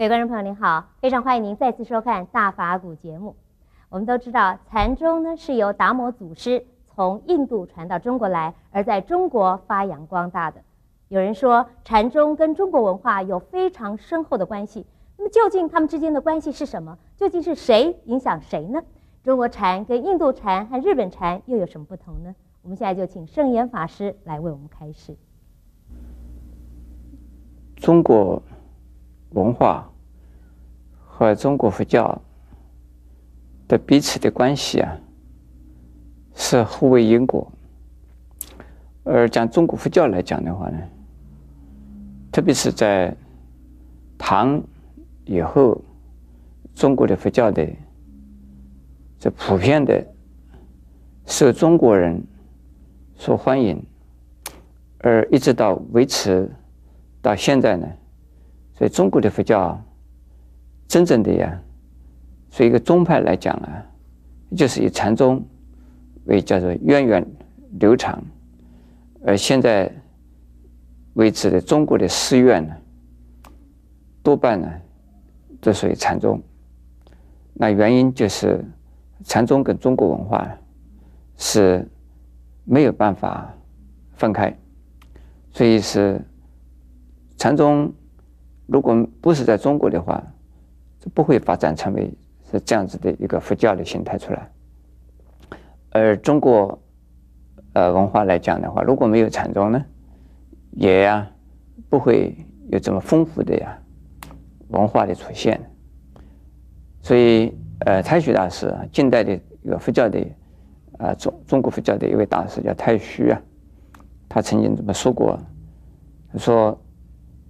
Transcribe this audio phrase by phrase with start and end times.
[0.00, 3.36] 各位观众朋友您好，非常欢迎您再次收看《大法古》节目。
[3.90, 10.62] 我们都知道，禅宗呢是由达摩祖师从印度传到中国来，而在中国发扬光大的。
[11.08, 14.86] 有人说，禅宗跟中国文化有非常深厚的关系。
[15.18, 16.96] 那么，究竟他们之间的关系是什么？
[17.18, 18.82] 究竟是谁影响谁呢？
[19.22, 22.34] 中国禅跟印度禅和日本禅又有什么不同呢？
[22.62, 25.14] 我们现在就请圣严法师来为我们开示。
[27.76, 28.42] 中国
[29.32, 29.89] 文化
[31.20, 32.18] 和中国佛教
[33.68, 34.96] 的彼此的关系啊，
[36.34, 37.46] 是互为因果。
[39.04, 40.78] 而讲中国佛教来讲的话呢，
[42.32, 43.14] 特别是在
[44.16, 44.62] 唐
[45.26, 45.78] 以后，
[46.74, 47.68] 中国的佛教的
[49.18, 50.02] 这普遍的
[51.26, 52.18] 受中国人
[53.14, 53.78] 所欢迎，
[55.00, 56.50] 而一直到维持
[57.20, 57.86] 到现在呢，
[58.72, 59.78] 所以中国的佛教
[60.90, 61.62] 真正的呀，
[62.50, 63.86] 所以一个宗派来讲啊，
[64.56, 65.40] 就是以禅宗
[66.24, 67.24] 为叫做源远
[67.78, 68.20] 流长，
[69.24, 69.88] 而现在
[71.14, 72.74] 为止的中国的寺院呢，
[74.20, 74.68] 多半呢
[75.60, 76.42] 都属于禅宗，
[77.54, 78.64] 那原因就是
[79.24, 80.46] 禅宗跟中国文化
[81.36, 81.88] 是。
[82.62, 83.52] 没有办法
[84.12, 84.56] 分开，
[85.50, 86.20] 所以是
[87.36, 87.92] 禅宗，
[88.66, 90.22] 如果不是在中国的话，
[91.00, 92.12] 就不会发展成为
[92.50, 94.50] 是这样子的一个佛教的形态出来。
[95.90, 96.78] 而中国
[97.72, 99.84] 呃文化来讲的话，如果没有禅宗呢，
[100.72, 101.28] 也呀
[101.88, 102.36] 不会
[102.70, 103.76] 有这么丰富的呀
[104.68, 105.60] 文化的出现。
[107.02, 107.52] 所以
[107.86, 110.24] 呃太虚大师啊，近代的一个佛教的。
[110.98, 113.40] 啊，中中国佛教的一位大师叫太虚啊，
[114.28, 115.40] 他曾经这么说过，
[116.30, 116.78] 他说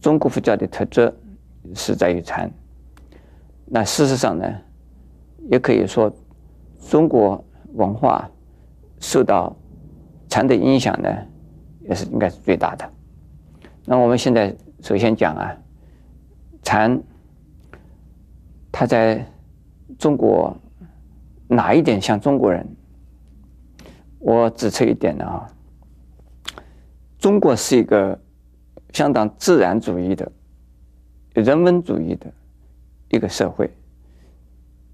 [0.00, 1.14] 中国佛教的特质
[1.72, 2.50] 是在于禅。
[3.66, 4.44] 那事实上呢，
[5.50, 6.10] 也可以说
[6.88, 7.44] 中国
[7.74, 8.30] 文化
[9.00, 9.54] 受到
[10.28, 11.08] 禅的影响呢，
[11.80, 12.88] 也是应该是最大的。
[13.84, 15.56] 那我们现在首先讲啊，
[16.62, 17.00] 禅，
[18.70, 19.24] 他在
[19.98, 20.56] 中国
[21.48, 22.66] 哪一点像中国人？
[24.18, 25.46] 我指出一点呢啊，
[27.18, 28.18] 中国是一个
[28.92, 30.30] 相当自然主义的、
[31.34, 32.32] 人文主义的
[33.08, 33.70] 一个社会，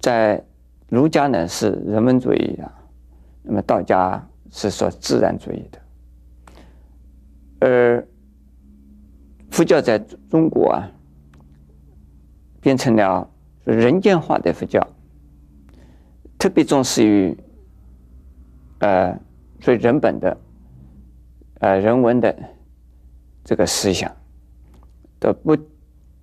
[0.00, 0.42] 在
[0.88, 2.72] 儒家呢是人文主义的，
[3.42, 5.80] 那么道家是说自然主义的，
[7.60, 8.08] 而
[9.50, 9.98] 佛教在
[10.30, 10.88] 中国啊
[12.60, 13.30] 变成了
[13.64, 14.86] 人间化的佛教，
[16.38, 17.36] 特别重视于。
[18.78, 19.18] 呃，
[19.62, 20.36] 所以人本的，
[21.60, 22.38] 呃，人文的
[23.42, 24.14] 这个思想
[25.18, 25.56] 都不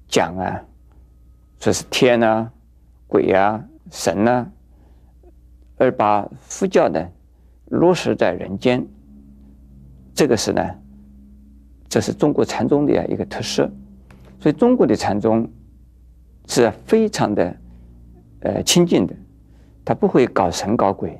[0.07, 0.63] 讲啊，
[1.63, 2.51] 这是天啊、
[3.07, 4.51] 鬼啊、神啊，
[5.77, 7.01] 而把佛教呢
[7.67, 8.85] 落实在人间，
[10.13, 10.61] 这个是呢，
[11.87, 13.71] 这是中国禅宗的一个特色。
[14.41, 15.49] 所以中国的禅宗
[16.49, 17.55] 是非常的
[18.41, 19.15] 呃亲近的，
[19.85, 21.17] 他不会搞神搞鬼。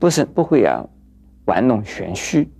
[0.00, 0.84] 不是不会啊，
[1.44, 2.50] 玩弄玄虚，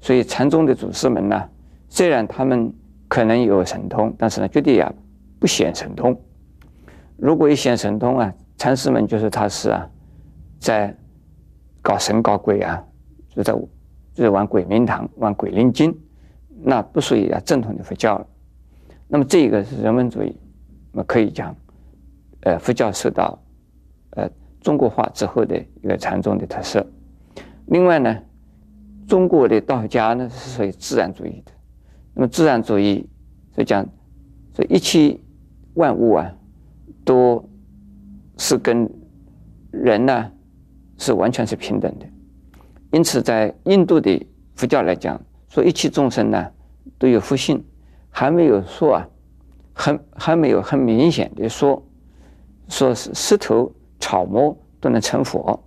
[0.00, 1.48] 所以禅宗的祖师们呢，
[1.88, 2.72] 虽然他们
[3.08, 4.94] 可能有神通，但是呢，绝对呀
[5.40, 6.16] 不显神通。
[7.16, 9.90] 如果一显神通啊，禅师们就是他是啊，
[10.60, 10.96] 在
[11.82, 12.80] 搞神搞鬼啊，
[13.30, 13.52] 就在
[14.14, 15.92] 就是玩鬼名堂、玩鬼灵精，
[16.62, 18.26] 那不属于啊正统的佛教了。
[19.08, 20.36] 那么这个是人文主义，
[20.92, 21.56] 那么可以讲，
[22.42, 23.36] 呃，佛教受到
[24.10, 24.30] 呃。
[24.62, 26.86] 中国化之后的一个禅宗的特色。
[27.68, 28.22] 另外呢，
[29.08, 31.52] 中国的道家呢是属于自然主义的。
[32.12, 33.08] 那么自然主义
[33.54, 33.82] 所以讲，
[34.52, 35.18] 所以一切
[35.74, 36.32] 万物啊，
[37.04, 37.44] 都
[38.36, 38.88] 是跟
[39.70, 40.30] 人呢
[40.98, 42.06] 是完全是平等的。
[42.92, 46.50] 因此，在印度的佛教来讲，说一切众生呢
[46.98, 47.64] 都有佛性，
[48.10, 49.08] 还没有说啊，
[49.72, 51.82] 很还没有很明显的说，
[52.68, 53.72] 说是石头。
[54.02, 55.62] 草木都能成佛，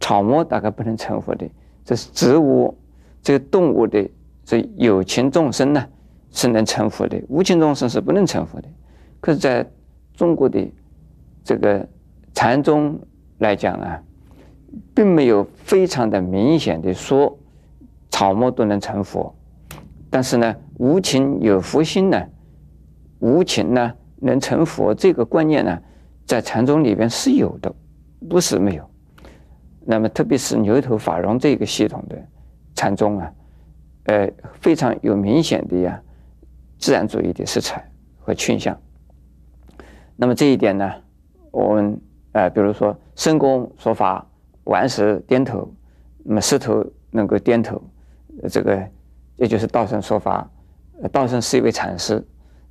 [0.00, 1.46] 草木大概不能成佛的，
[1.84, 2.74] 这是植物，
[3.20, 4.10] 这个动物的
[4.46, 5.86] 这有情众生呢
[6.30, 8.68] 是能成佛的，无情众生是不能成佛的。
[9.20, 9.64] 可是在
[10.14, 10.72] 中国的
[11.44, 11.86] 这个
[12.34, 12.98] 禅宗
[13.38, 14.02] 来讲啊，
[14.94, 17.38] 并没有非常的明显的说
[18.10, 19.34] 草木都能成佛，
[20.08, 22.22] 但是呢，无情有佛心呢，
[23.18, 25.78] 无情呢能成佛这个观念呢。
[26.26, 27.74] 在禅宗里边是有的，
[28.28, 28.88] 不是没有。
[29.84, 32.16] 那么，特别是牛头法融这个系统的
[32.76, 33.32] 禅宗啊，
[34.04, 34.30] 呃，
[34.60, 36.00] 非常有明显的呀
[36.78, 37.84] 自然主义的色彩
[38.20, 38.80] 和倾向。
[40.20, 40.92] 那么这一点呢，
[41.50, 41.98] 我们
[42.32, 44.26] 呃，比如说申公说法，
[44.64, 45.66] 顽石点头，
[46.22, 47.82] 那么石头能够点头，
[48.50, 48.86] 这个
[49.36, 50.46] 也就是道圣说法。
[51.10, 52.22] 道圣是一位禅师，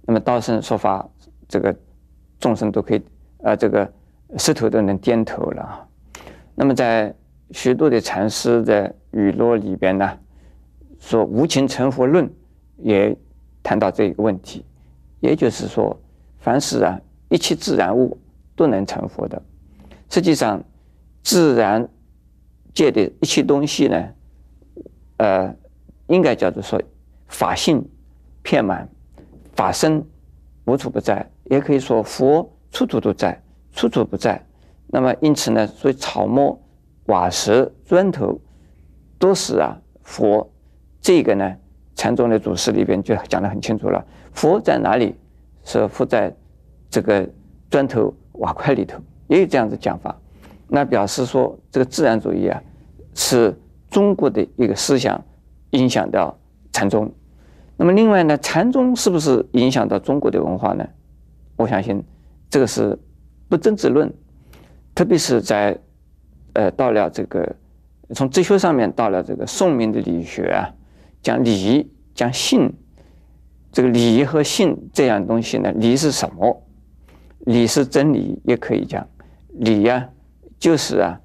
[0.03, 1.09] 那么道圣说法，
[1.47, 1.75] 这个
[2.39, 3.01] 众生都可以，
[3.39, 3.91] 呃，这个
[4.37, 5.87] 石头都能点头了。
[6.53, 7.11] 那么在
[7.49, 10.07] 许多的禅师的语录里边呢，
[10.99, 12.31] 说无情成佛论
[12.77, 13.17] 也
[13.63, 14.63] 谈到这个问题，
[15.19, 15.99] 也就是说，
[16.37, 18.17] 凡是啊一切自然物
[18.55, 19.41] 都能成佛的。
[20.09, 20.63] 实际上，
[21.21, 21.87] 自然
[22.73, 24.09] 界的一切东西呢，
[25.17, 25.55] 呃，
[26.07, 26.81] 应该叫做说
[27.27, 27.87] 法性
[28.41, 28.89] 遍满，
[29.55, 30.03] 法身
[30.65, 33.41] 无处不在，也可以说佛处处都在，
[33.73, 34.43] 处处不在。
[34.87, 36.59] 那么因此呢，所以草木、
[37.05, 38.39] 瓦石、砖头
[39.17, 40.51] 都是啊佛。
[41.01, 41.55] 这个呢，
[41.95, 44.03] 禅宗的祖师里边就讲得很清楚了。
[44.33, 45.15] 佛在哪里？
[45.63, 46.33] 是佛在
[46.89, 47.27] 这个
[47.69, 50.15] 砖头瓦块里头，也有这样子讲法。
[50.67, 52.61] 那表示说，这个自然主义啊，
[53.13, 53.55] 是
[53.89, 55.19] 中国的一个思想
[55.71, 56.37] 影响到
[56.71, 57.11] 禅宗。
[57.75, 60.87] 那么另外呢，禅宗是不是影响到中国的文化呢？
[61.55, 62.03] 我相信
[62.49, 62.97] 这个是
[63.47, 64.11] 不争之论。
[64.93, 65.77] 特别是在，
[66.53, 67.55] 呃，到了这个
[68.13, 70.69] 从哲学上面到了这个宋明的理学啊，
[71.21, 72.73] 讲理讲性，
[73.71, 76.63] 这个理和性这样东西呢，理是什么？
[77.45, 79.07] 理是真理，也可以讲
[79.53, 80.09] 理呀、
[80.57, 81.19] 就是啊，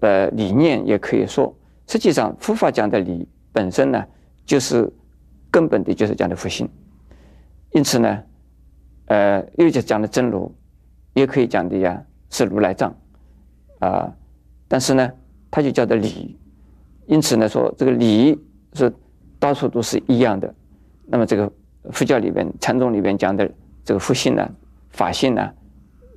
[0.00, 1.54] 呃，理念也可以说。
[1.86, 4.04] 实际上，佛法讲的理本身呢，
[4.44, 4.90] 就是
[5.50, 6.68] 根本的就是讲的佛性。
[7.72, 8.22] 因此呢，
[9.06, 10.52] 呃，又就讲的真如，
[11.14, 12.02] 也可以讲的呀。
[12.32, 12.94] 是如来藏，
[13.80, 14.08] 啊，
[14.68, 15.10] 但是呢，
[15.50, 16.38] 它就叫做理，
[17.08, 18.38] 因此呢，说这个理
[18.74, 18.92] 是
[19.36, 20.54] 到处都是一样的。
[21.06, 21.52] 那么这个
[21.90, 23.50] 佛教里边、禅宗里边讲的
[23.84, 24.48] 这个佛性呢、
[25.00, 25.50] 法性呢、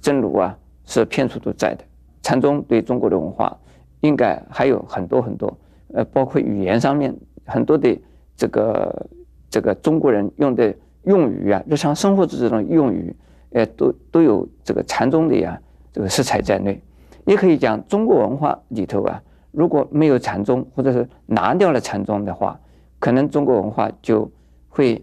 [0.02, 1.86] 真如啊，是遍处都在的。
[2.22, 3.58] 禅宗对中国的文化
[4.02, 5.58] 应该还有很多很多，
[5.94, 7.16] 呃，包括语言上面
[7.46, 7.98] 很多的
[8.36, 9.10] 这个
[9.50, 13.16] 这个中国人用的用语啊，日常生活的这种用语，
[13.52, 15.58] 呃，都都有这个禅宗的呀。
[15.94, 16.82] 这个色彩在内，
[17.26, 22.60] 也可以讲中国文化里头啊，如果没有禅宗，或者是拿掉了禅宗的话，
[23.00, 24.30] 可能中国文化就
[24.68, 25.02] 会，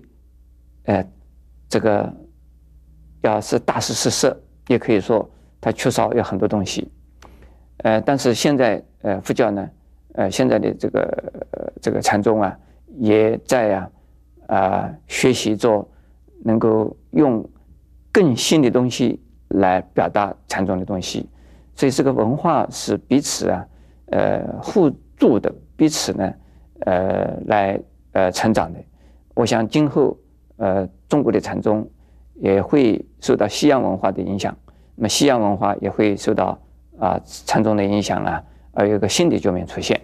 [0.85, 1.03] 呃，
[1.69, 2.12] 这个
[3.22, 5.28] 要是大失色色，也可以说
[5.61, 6.90] 它缺少有很多东西，
[7.78, 9.70] 呃，但是现在呃佛教呢，
[10.14, 11.00] 呃现在的这个、
[11.52, 12.58] 呃、这个禅宗啊，
[12.99, 13.90] 也在啊
[14.46, 15.87] 啊、学习着
[16.44, 17.49] 能够用
[18.12, 19.20] 更新的东西。
[19.55, 21.28] 来表达禅宗的东西，
[21.75, 23.67] 所以这个文化是彼此啊，
[24.12, 26.32] 呃，互助的，彼此呢，
[26.87, 27.81] 呃，来
[28.12, 28.78] 呃成长的。
[29.34, 30.17] 我想今后
[30.58, 31.84] 呃，中国的禅宗
[32.40, 34.56] 也会受到西洋文化的影响，
[34.96, 36.58] 那么西洋文化也会受到
[36.98, 38.42] 啊沉重的影响啊，
[38.72, 40.00] 而有一个新的局面出现。